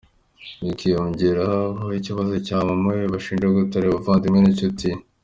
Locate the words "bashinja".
3.13-3.47